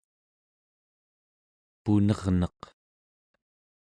[1.83, 2.61] punerneq